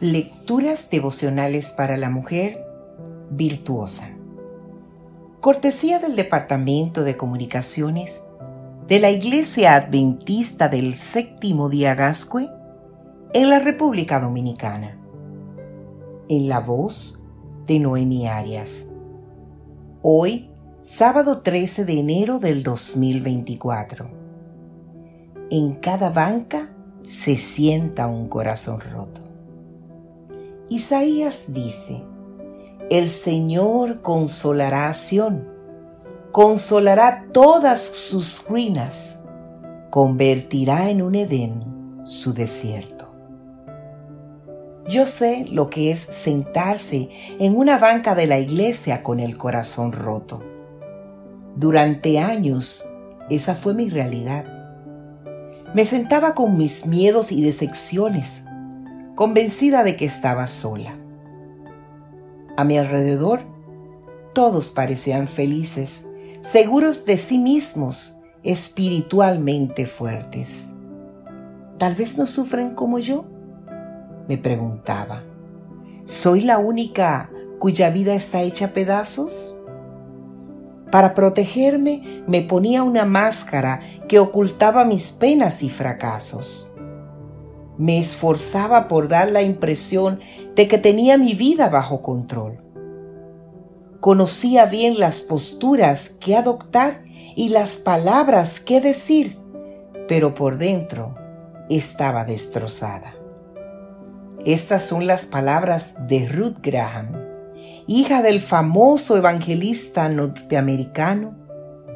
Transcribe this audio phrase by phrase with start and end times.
[0.00, 2.64] Lecturas devocionales para la mujer
[3.28, 4.08] virtuosa.
[5.42, 8.24] Cortesía del Departamento de Comunicaciones
[8.88, 12.48] de la Iglesia Adventista del Séptimo Día Gascue
[13.34, 14.96] en la República Dominicana.
[16.30, 17.22] En la voz
[17.66, 18.94] de Noemi Arias.
[20.00, 20.48] Hoy,
[20.80, 24.10] sábado 13 de enero del 2024.
[25.50, 26.70] En cada banca
[27.04, 29.29] se sienta un corazón roto.
[30.70, 32.04] Isaías dice,
[32.90, 35.48] el Señor consolará a Sión,
[36.30, 39.20] consolará todas sus ruinas,
[39.90, 43.12] convertirá en un Edén su desierto.
[44.88, 47.10] Yo sé lo que es sentarse
[47.40, 50.40] en una banca de la iglesia con el corazón roto.
[51.56, 52.88] Durante años
[53.28, 54.46] esa fue mi realidad.
[55.74, 58.44] Me sentaba con mis miedos y decepciones,
[59.20, 60.94] convencida de que estaba sola.
[62.56, 63.42] A mi alrededor,
[64.32, 66.08] todos parecían felices,
[66.40, 70.72] seguros de sí mismos, espiritualmente fuertes.
[71.76, 73.26] Tal vez no sufren como yo,
[74.26, 75.22] me preguntaba.
[76.06, 79.54] ¿Soy la única cuya vida está hecha a pedazos?
[80.90, 86.69] Para protegerme me ponía una máscara que ocultaba mis penas y fracasos.
[87.80, 90.20] Me esforzaba por dar la impresión
[90.54, 92.58] de que tenía mi vida bajo control.
[94.00, 97.02] Conocía bien las posturas que adoptar
[97.34, 99.38] y las palabras que decir,
[100.08, 101.14] pero por dentro
[101.70, 103.14] estaba destrozada.
[104.44, 107.12] Estas son las palabras de Ruth Graham,
[107.86, 111.34] hija del famoso evangelista norteamericano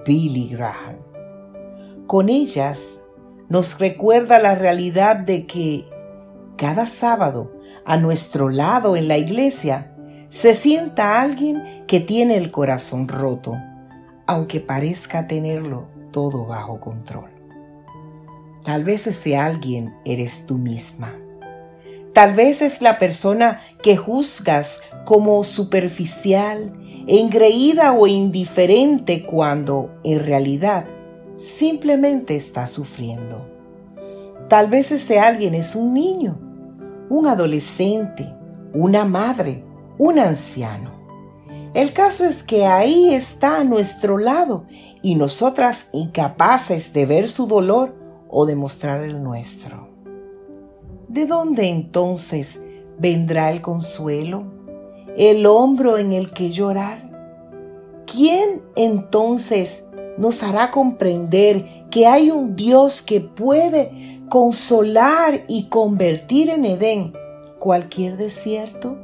[0.07, 0.97] Billy Graham.
[2.07, 3.04] Con ellas
[3.55, 5.89] nos recuerda la realidad de que
[6.57, 7.53] cada sábado
[7.85, 9.95] a nuestro lado en la iglesia
[10.29, 13.57] se sienta alguien que tiene el corazón roto,
[14.27, 17.31] aunque parezca tenerlo todo bajo control.
[18.65, 21.15] Tal vez ese alguien eres tú misma.
[22.13, 26.77] Tal vez es la persona que juzgas como superficial,
[27.07, 30.87] engreída o indiferente cuando en realidad
[31.37, 33.47] simplemente está sufriendo.
[34.49, 36.39] Tal vez ese alguien es un niño,
[37.09, 38.35] un adolescente,
[38.73, 39.65] una madre,
[39.99, 40.93] un anciano.
[41.73, 44.67] El caso es que ahí está a nuestro lado
[45.03, 47.95] y nosotras incapaces de ver su dolor
[48.29, 49.89] o de mostrar el nuestro.
[51.09, 52.61] ¿De dónde entonces
[52.99, 54.45] vendrá el consuelo?
[55.17, 57.11] ¿El hombro en el que llorar?
[58.07, 59.87] ¿Quién entonces
[60.19, 67.13] nos hará comprender que hay un Dios que puede consolar y convertir en Edén
[67.59, 68.97] cualquier desierto?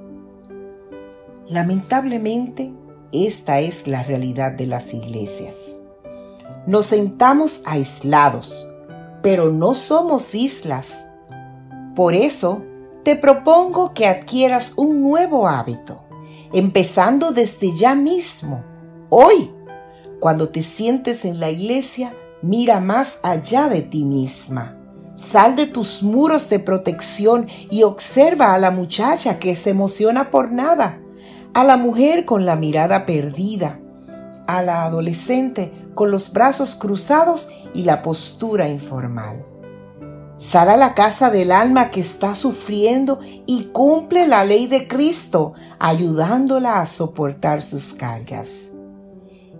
[1.48, 2.72] Lamentablemente,
[3.12, 5.56] esta es la realidad de las iglesias.
[6.66, 8.69] Nos sentamos aislados,
[9.22, 11.09] pero no somos islas.
[11.97, 12.62] Por eso,
[13.03, 16.03] te propongo que adquieras un nuevo hábito,
[16.53, 18.62] empezando desde ya mismo,
[19.09, 19.50] hoy
[20.21, 24.77] cuando te sientes en la iglesia, mira más allá de ti misma.
[25.17, 30.53] Sal de tus muros de protección y observa a la muchacha que se emociona por
[30.53, 31.01] nada,
[31.55, 33.81] a la mujer con la mirada perdida,
[34.47, 39.45] a la adolescente con los brazos cruzados y la postura informal.
[40.39, 45.53] Sal a la casa del alma que está sufriendo y cumple la ley de Cristo,
[45.79, 48.73] ayudándola a soportar sus cargas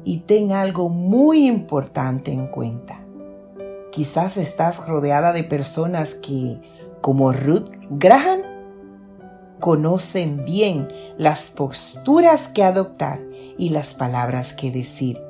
[0.05, 3.01] y ten algo muy importante en cuenta.
[3.93, 6.61] Quizás estás rodeada de personas que,
[7.01, 8.43] como Ruth Graham,
[9.59, 10.89] conocen bien
[11.19, 13.21] las posturas que adoptar
[13.59, 15.21] y las palabras que decir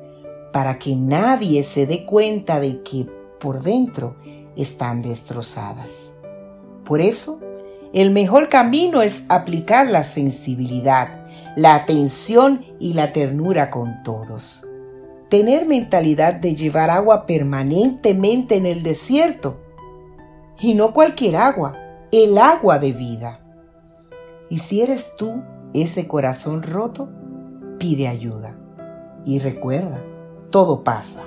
[0.51, 3.07] para que nadie se dé cuenta de que
[3.39, 4.15] por dentro
[4.55, 6.15] están destrozadas.
[6.83, 7.39] Por eso,
[7.93, 11.25] el mejor camino es aplicar la sensibilidad,
[11.57, 14.65] la atención y la ternura con todos.
[15.27, 19.57] Tener mentalidad de llevar agua permanentemente en el desierto.
[20.59, 21.73] Y no cualquier agua,
[22.11, 23.39] el agua de vida.
[24.49, 25.41] Y si eres tú
[25.73, 27.09] ese corazón roto,
[27.77, 28.55] pide ayuda.
[29.25, 30.01] Y recuerda,
[30.49, 31.23] todo pasa.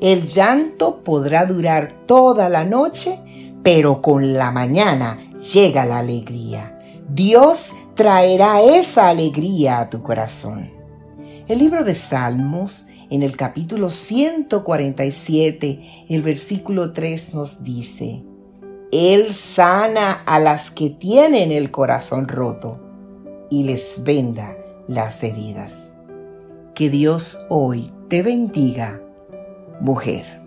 [0.00, 3.18] El llanto podrá durar toda la noche,
[3.62, 5.18] pero con la mañana
[5.52, 6.78] llega la alegría.
[7.08, 10.70] Dios traerá esa alegría a tu corazón.
[11.48, 18.24] El libro de Salmos, en el capítulo 147, el versículo 3 nos dice,
[18.90, 22.80] Él sana a las que tienen el corazón roto
[23.48, 24.56] y les venda
[24.88, 25.94] las heridas.
[26.74, 29.00] Que Dios hoy te bendiga,
[29.80, 30.45] mujer.